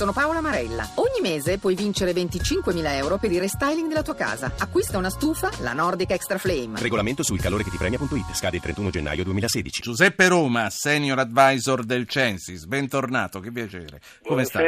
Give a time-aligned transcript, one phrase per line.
[0.00, 0.88] Sono Paola Marella.
[0.94, 4.50] Ogni mese puoi vincere 25.000 euro per il restyling della tua casa.
[4.58, 6.80] Acquista una stufa, la Nordic Extra Flame.
[6.80, 8.32] Regolamento sul calore che ti premia.it.
[8.32, 9.82] Scade il 31 gennaio 2016.
[9.82, 12.64] Giuseppe Roma, senior advisor del Censis.
[12.64, 14.00] Bentornato, che piacere.
[14.22, 14.60] Come sta?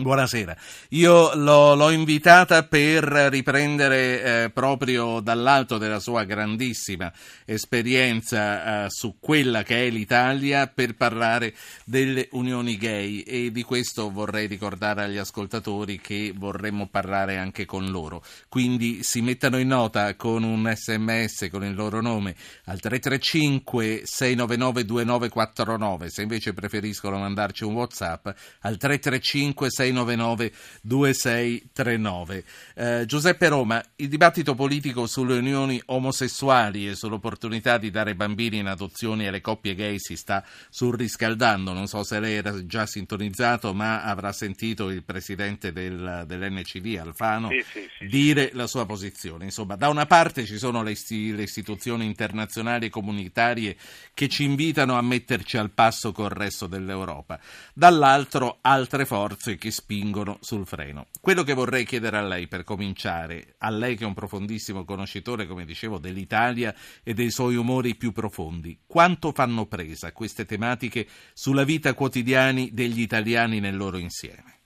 [0.00, 0.56] Buonasera.
[0.90, 7.12] Io l'ho, l'ho invitata per riprendere eh, proprio dall'alto della sua grandissima
[7.44, 14.10] esperienza eh, su quella che è l'Italia per parlare delle unioni gay e di questo
[14.10, 18.24] vorrei ricordare agli ascoltatori che vorremmo parlare anche con loro.
[18.48, 24.84] Quindi si mettano in nota con un sms con il loro nome al 335 699
[24.86, 28.28] 2949, se invece preferiscono mandarci un WhatsApp
[28.60, 32.44] al 335 699 699 2639.
[32.74, 38.66] Eh, Giuseppe Roma, il dibattito politico sulle unioni omosessuali e sull'opportunità di dare bambini in
[38.66, 41.72] adozione alle coppie gay si sta surriscaldando.
[41.72, 47.48] Non so se lei era già sintonizzato, ma avrà sentito il presidente del, dell'NCD, Alfano,
[47.48, 49.44] Sì, sì, sì, dire la sua posizione.
[49.44, 53.76] Insomma, da una parte ci sono le, le istituzioni internazionali e comunitarie
[54.14, 57.38] che ci invitano a metterci al passo col resto dell'Europa,
[57.74, 61.06] dall'altro altre forze che spingono sul freno.
[61.20, 65.46] Quello che vorrei chiedere a lei per cominciare, a lei che è un profondissimo conoscitore,
[65.46, 71.64] come dicevo, dell'Italia e dei suoi umori più profondi, quanto fanno presa queste tematiche sulla
[71.64, 72.38] vita quotidiana
[72.70, 74.58] degli italiani nel loro insieme?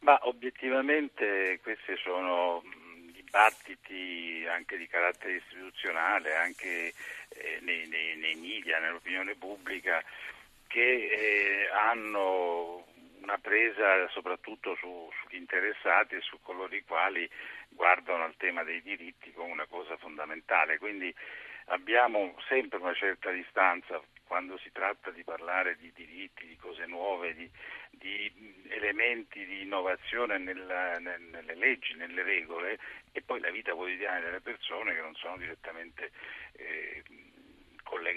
[0.00, 2.62] Ma obiettivamente questi sono
[3.12, 6.92] dibattiti anche di carattere istituzionale, anche
[7.28, 10.02] eh, nei, nei- nei media, nell'opinione pubblica,
[10.66, 12.84] che eh, hanno
[13.22, 17.28] una presa soprattutto su- sugli interessati e su coloro i quali
[17.68, 20.78] guardano al tema dei diritti come una cosa fondamentale.
[20.78, 21.14] Quindi
[21.66, 27.34] abbiamo sempre una certa distanza quando si tratta di parlare di diritti, di cose nuove,
[27.34, 27.48] di,
[27.90, 32.78] di elementi di innovazione nella- nel- nelle leggi, nelle regole
[33.12, 36.10] e poi la vita quotidiana delle persone che non sono direttamente
[36.54, 37.02] eh,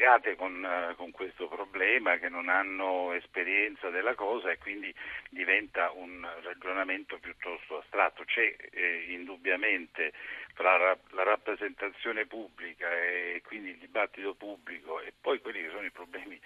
[0.05, 4.93] collegate con, eh, con questo problema, che non hanno esperienza della cosa e quindi
[5.29, 8.23] diventa un ragionamento piuttosto astratto.
[8.23, 10.13] C'è eh, indubbiamente
[10.53, 15.85] fra la, la rappresentazione pubblica e quindi il dibattito pubblico e poi quelli che sono
[15.85, 16.39] i problemi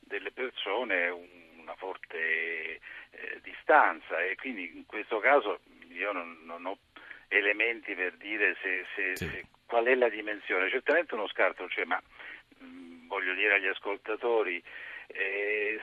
[0.00, 2.18] delle persone un- una forte
[3.10, 5.60] eh, distanza e quindi in questo caso
[5.90, 6.78] io non, non ho
[7.28, 9.28] elementi per dire se, se- Sì.
[9.28, 10.68] se- qual è la dimensione.
[10.68, 12.00] Certamente uno scarto c'è, ma
[13.14, 14.60] voglio dire agli ascoltatori,
[15.08, 15.80] eh,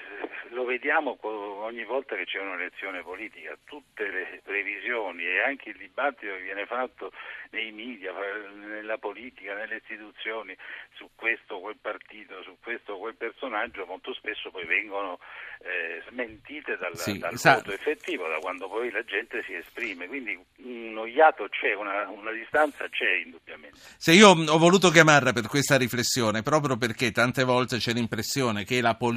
[0.50, 6.34] lo vediamo ogni volta che c'è un'elezione politica, tutte le previsioni e anche il dibattito
[6.34, 7.12] che viene fatto
[7.52, 8.14] nei media,
[8.54, 10.56] nella politica, nelle istituzioni
[10.96, 15.20] su questo o quel partito, su questo o quel personaggio, molto spesso poi vengono
[15.60, 20.08] eh, smentite dal, Sì, dal sa- voto effettivo, da quando poi la gente si esprime.
[20.08, 23.78] Quindi uno iato c'è, una, una distanza c'è indubbiamente.
[23.98, 28.82] Se io ho voluto chiamarla per questa riflessione proprio perché tante volte c'è l'impressione che
[28.82, 29.11] la politica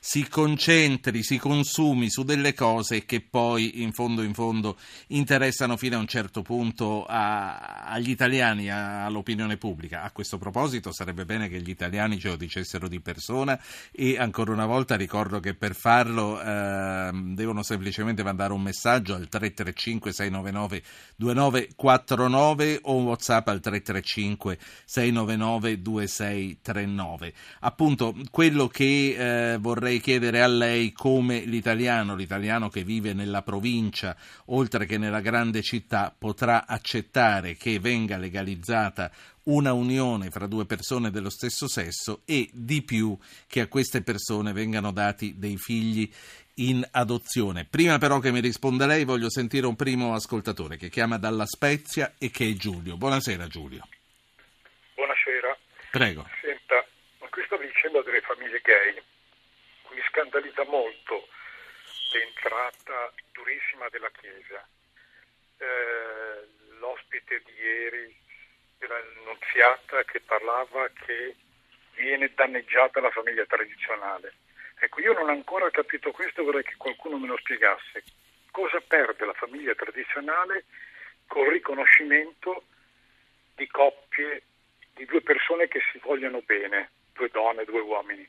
[0.00, 4.76] si concentri, si consumi su delle cose che poi in fondo in fondo
[5.08, 10.02] interessano fino a un certo punto a- agli italiani, a- all'opinione pubblica.
[10.02, 13.58] A questo proposito sarebbe bene che gli italiani ce lo dicessero di persona
[13.92, 19.28] e ancora una volta ricordo che per farlo ehm, devono semplicemente mandare un messaggio al
[19.28, 20.82] 335 699
[21.16, 27.32] 2949 o un WhatsApp al 335 699 2639.
[27.60, 34.16] Appunto, quello che eh, vorrei chiedere a lei come l'italiano, l'italiano che vive nella provincia,
[34.46, 39.10] oltre che nella grande città, potrà accettare che venga legalizzata
[39.44, 43.16] una unione fra due persone dello stesso sesso e di più
[43.46, 46.10] che a queste persone vengano dati dei figli
[46.56, 47.64] in adozione.
[47.64, 52.14] Prima però che mi risponda lei voglio sentire un primo ascoltatore che chiama dalla Spezia
[52.18, 52.96] e che è Giulio.
[52.96, 53.86] Buonasera Giulio.
[54.94, 55.56] Buonasera.
[55.90, 56.22] Prego.
[56.22, 56.55] Questa
[57.86, 59.02] vicenda delle famiglie gay
[59.90, 61.28] mi scandalizza molto
[62.12, 64.66] l'entrata durissima della Chiesa.
[65.58, 68.16] Eh, l'ospite di ieri
[68.78, 71.36] della Nunziata che parlava che
[71.94, 74.34] viene danneggiata la famiglia tradizionale.
[74.80, 78.02] Ecco, io non ho ancora capito questo, vorrei che qualcuno me lo spiegasse.
[78.50, 80.64] Cosa perde la famiglia tradizionale
[81.28, 82.64] col riconoscimento
[83.54, 84.42] di coppie,
[84.94, 86.90] di due persone che si vogliono bene,
[87.64, 88.28] due donne, due uomini?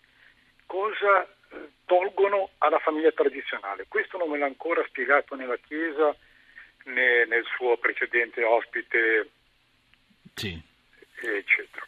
[0.65, 3.85] Cosa eh, tolgono alla famiglia tradizionale?
[3.87, 6.15] Questo non me l'ha ancora spiegato nella Chiesa
[6.85, 9.29] né nel suo precedente ospite,
[10.35, 10.59] Sì.
[11.19, 11.85] eccetera.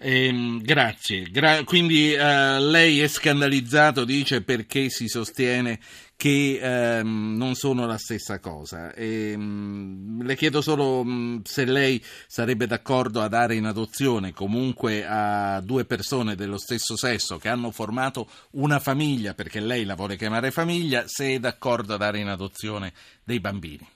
[0.00, 1.22] Ehm, grazie.
[1.30, 5.78] Gra- quindi eh, lei è scandalizzato, dice, perché si sostiene
[6.16, 8.92] che ehm, non sono la stessa cosa.
[8.94, 15.04] E, mh, le chiedo solo mh, se lei sarebbe d'accordo a dare in adozione comunque
[15.06, 20.16] a due persone dello stesso sesso che hanno formato una famiglia, perché lei la vuole
[20.16, 22.92] chiamare famiglia, se è d'accordo a dare in adozione
[23.24, 23.86] dei bambini.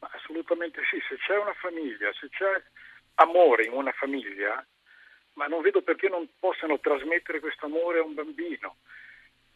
[0.00, 2.62] Assolutamente sì, se c'è una famiglia, se c'è
[3.14, 4.64] amore in una famiglia,
[5.34, 8.76] ma non vedo perché non possano trasmettere questo amore a un bambino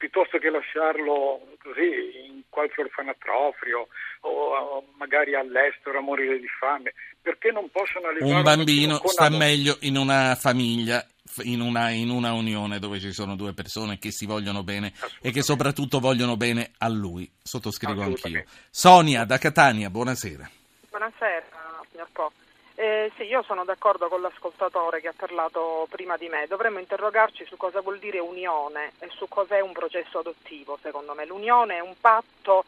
[0.02, 3.87] piuttosto che lasciarlo così in qualche orfanatrofio
[4.22, 9.44] o magari all'estero a morire di fame, perché non possono allevarlo Un bambino sta amore?
[9.44, 11.06] meglio in una famiglia
[11.44, 15.31] in una, in una, unione dove ci sono due persone che si vogliono bene e
[15.31, 17.31] che soprattutto vogliono bene a lui.
[17.40, 18.43] Sottoscrivo anch'io.
[18.70, 20.50] Sonia da Catania, buonasera.
[20.90, 21.46] Buonasera,
[21.90, 22.32] signor Po.
[22.82, 26.49] Eh, sì, io sono d'accordo con l'ascoltatore che ha parlato prima di me.
[26.49, 31.25] Dovremmo interrogarci su cosa vuol dire unione e su cos'è un processo adottivo, secondo me.
[31.25, 32.64] L'unione è un patto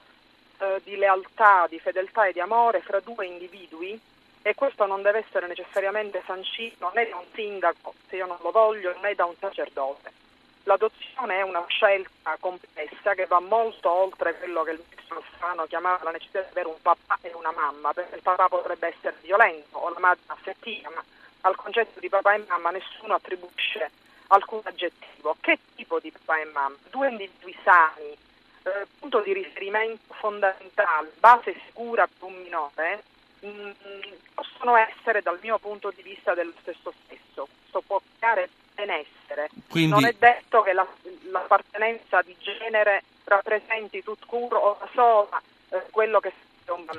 [0.59, 4.01] eh, di lealtà, di fedeltà e di amore fra due individui
[4.41, 8.53] e questo non deve essere necessariamente sancito né da un sindaco, se io non lo
[8.53, 10.24] voglio, né da un sacerdote.
[10.65, 16.05] L'adozione è una scelta complessa che va molto oltre quello che il ministro Strano chiamava
[16.05, 19.77] la necessità di avere un papà e una mamma, perché il papà potrebbe essere violento
[19.77, 21.05] o la madre affettiva, ma
[21.43, 23.91] al concetto di papà e mamma nessuno attribuisce
[24.29, 25.37] alcun aggettivo.
[25.39, 26.77] Che tipo di papà e mamma?
[26.89, 28.17] Due individui sani,
[28.63, 33.03] eh, punto di riferimento fondamentale, base sicura per un minore,
[33.41, 34.01] mh, mm,
[34.33, 37.49] possono essere dal mio punto di vista dello stesso stesso.
[37.61, 39.49] Questo può creare benessere.
[39.69, 39.91] Quindi...
[39.91, 40.87] Non è detto che la,
[41.31, 45.41] l'appartenenza di genere rappresenti tutto o sola
[45.71, 46.33] eh, quello che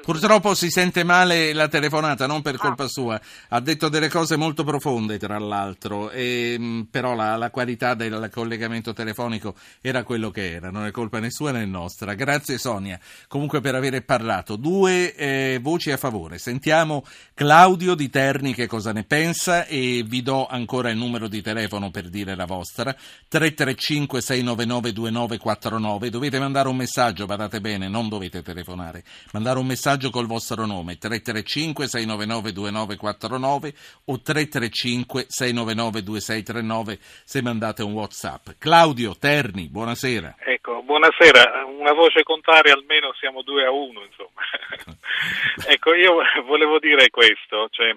[0.01, 2.87] Purtroppo si sente male la telefonata, non per colpa ah.
[2.87, 3.19] sua.
[3.49, 8.29] Ha detto delle cose molto profonde, tra l'altro, e, mm, però la, la, qualità del
[8.31, 12.13] collegamento telefonico era quello che era, non è colpa né sua né nostra.
[12.13, 14.55] Grazie Sonia, comunque per aver parlato.
[14.55, 16.37] Due eh, voci a favore.
[16.37, 17.03] Sentiamo
[17.33, 21.89] Claudio di Terni che cosa ne pensa e vi do ancora il numero di telefono
[21.89, 22.93] per dire la vostra.
[23.27, 26.09] 335 699 2949.
[26.11, 29.03] Dovete mandare un messaggio, badate bene, non dovete telefonare.
[29.31, 33.73] Mandare mandare un messaggio col vostro nome 335 699 2949
[34.05, 38.59] o 335 699 2639 se mandate un Whatsapp.
[38.59, 40.35] Claudio Terni, buonasera.
[40.39, 41.65] Ecco, buonasera.
[41.65, 44.41] Una voce contraria almeno siamo due a uno, insomma.
[45.67, 47.95] ecco, io volevo dire questo, cioè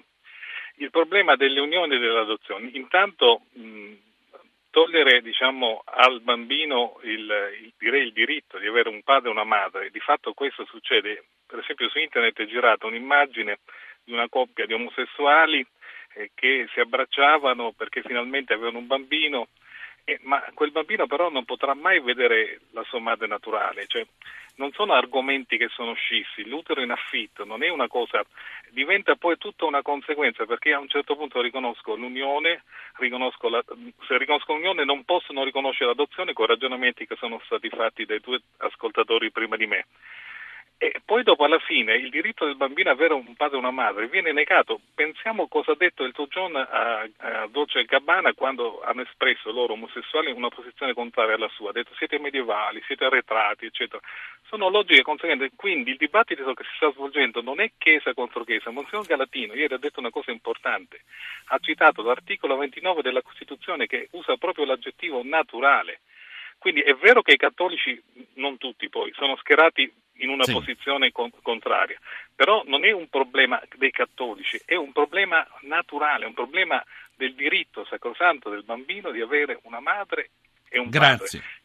[0.77, 2.71] il problema delle unioni e delle adozioni.
[2.75, 3.93] Intanto mh,
[4.69, 7.29] togliere diciamo, al bambino il,
[7.63, 11.23] il, direi, il, diritto di avere un padre e una madre, di fatto questo succede,
[11.49, 13.57] per esempio su internet è girata un'immagine
[14.03, 15.65] di una coppia di omosessuali
[16.13, 19.47] eh, che si abbracciavano perché finalmente avevano un bambino
[20.09, 24.05] eh, ma quel bambino però non potrà mai vedere la sua madre naturale, cioè,
[24.55, 28.23] non sono argomenti che sono scissi, l'utero in affitto non è una cosa,
[28.69, 32.63] diventa poi tutta una conseguenza perché a un certo punto riconosco l'unione,
[32.95, 33.63] riconosco la,
[34.07, 38.41] se riconosco l'unione non possono riconoscere l'adozione con ragionamenti che sono stati fatti dai due
[38.57, 39.85] ascoltatori prima di me.
[40.81, 43.69] E poi dopo alla fine il diritto del bambino ad avere un padre e una
[43.69, 44.79] madre viene negato.
[44.95, 50.31] Pensiamo cosa ha detto il John a, a Dolce Gabbana quando hanno espresso loro omosessuali
[50.31, 51.71] una posizione contraria alla sua.
[51.71, 54.01] Ha detto siete medievali, siete arretrati, eccetera.
[54.47, 55.51] Sono logiche conseguenti.
[55.53, 58.69] Quindi il dibattito che si sta svolgendo non è chiesa contro chiesa.
[58.69, 61.01] Monsignor Galatino ieri ha detto una cosa importante.
[61.47, 65.99] Ha citato l'articolo 29 della Costituzione che usa proprio l'aggettivo naturale.
[66.59, 67.99] Quindi è vero che i cattolici,
[68.35, 70.51] non tutti poi, sono schierati in una sì.
[70.51, 71.97] posizione con- contraria,
[72.35, 76.83] però non è un problema dei cattolici, è un problema naturale, un problema
[77.15, 80.31] del diritto sacrosanto del bambino di avere una madre
[80.69, 81.39] e un Grazie.
[81.39, 81.58] padre.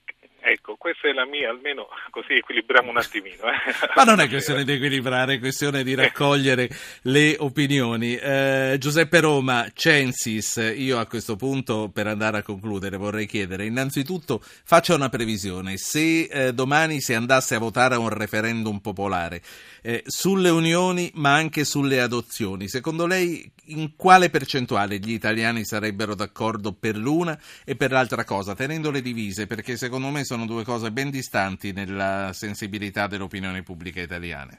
[0.85, 3.45] Questa è la mia, almeno così equilibriamo un attimino.
[3.45, 3.73] Eh.
[3.97, 6.69] Ma non è questione di equilibrare, è questione di raccogliere
[7.05, 8.15] le opinioni.
[8.17, 14.43] Eh, Giuseppe Roma, Censis, io a questo punto per andare a concludere vorrei chiedere, innanzitutto
[14.43, 19.41] faccia una previsione, se eh, domani si andasse a votare a un referendum popolare
[19.81, 26.15] eh, sulle unioni ma anche sulle adozioni, secondo lei in quale percentuale gli italiani sarebbero
[26.15, 30.63] d'accordo per l'una e per l'altra cosa, tenendo le divise, perché secondo me sono due
[30.63, 34.59] cose ben distanti nella sensibilità dell'opinione pubblica italiana.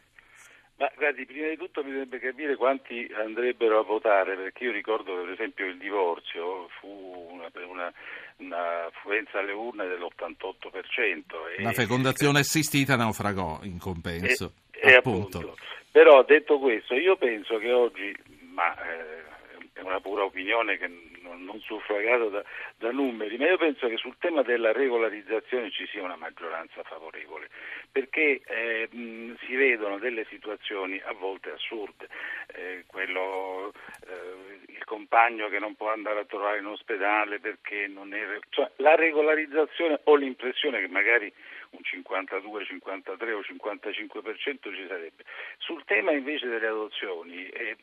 [0.77, 5.21] Ma guardi, prima di tutto bisognerebbe capire quanti andrebbero a votare, perché io ricordo che
[5.23, 7.93] per esempio il divorzio fu una, una,
[8.37, 11.61] una affluenza alle urne dell'88%.
[11.61, 14.51] La fecondazione assistita naufragò in compenso.
[14.71, 15.37] E, appunto.
[15.37, 15.57] appunto.
[15.91, 18.13] Però detto questo, io penso che oggi,
[18.51, 19.23] ma eh,
[19.71, 20.89] è una pura opinione che
[21.25, 22.43] non, non suffragato da,
[22.77, 27.49] da, numeri, ma io penso che sul tema della regolarizzazione ci sia una maggioranza favorevole,
[27.91, 32.07] perché eh, mh, si vedono delle situazioni a volte assurde,
[32.53, 33.73] eh, quello,
[34.07, 38.39] eh, il compagno che non può andare a trovare in ospedale perché non è...
[38.49, 41.31] Cioè, la regolarizzazione ho l'impressione che magari
[41.75, 45.23] un 52, 53 o 55% ci sarebbe.
[45.57, 47.75] Sul tema invece delle adozioni è,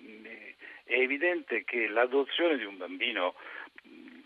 [0.85, 3.35] è evidente che l'adozione di un bambino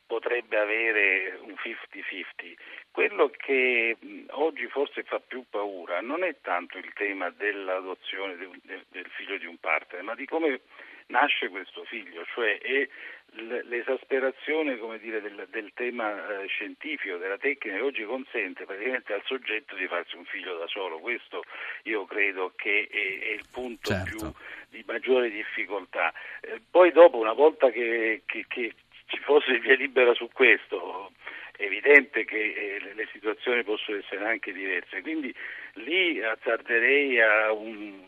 [0.07, 2.55] potrebbe avere un 50-50.
[2.91, 3.97] Quello che
[4.31, 9.59] oggi forse fa più paura non è tanto il tema dell'adozione del figlio di un
[9.59, 10.61] partner, ma di come
[11.09, 12.89] nasce questo figlio, cioè è
[13.37, 19.87] l'esasperazione dire, del, del, tema eh, scientifico, della tecnica oggi consente praticamente al soggetto di
[19.87, 20.99] farsi un figlio da solo.
[20.99, 21.45] Questo
[21.85, 24.17] io credo che è, è il punto certo.
[24.17, 24.33] più
[24.71, 26.13] di maggiore difficoltà.
[26.41, 28.75] Eh, poi dopo, una volta che, che, che
[29.07, 31.13] ci fosse via libera su questo,
[31.57, 35.35] è evidente che eh, le situazioni possono essere anche diverse, quindi
[35.75, 37.99] lì azzarderei a un,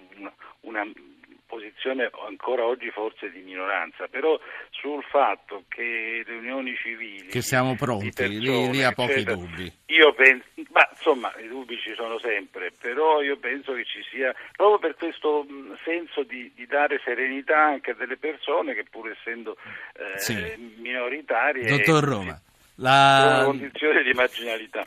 [0.60, 0.86] una
[1.48, 4.38] posizione ancora oggi forse di minoranza, però
[4.70, 7.26] sul fatto che le unioni civili...
[7.26, 9.72] Che siamo pronti, persone, lì, lì ha pochi eccetera, dubbi.
[9.86, 14.34] Io penso, ma insomma i dubbi ci sono sempre, però io penso che ci sia,
[14.54, 15.46] proprio per questo
[15.82, 19.56] senso di, di dare serenità anche a delle persone che pur essendo
[19.96, 20.34] eh, sì.
[20.76, 21.66] minoritarie...
[21.66, 22.40] Dottor Roma.
[22.80, 23.42] La...
[23.44, 24.84] condizione di marginalità.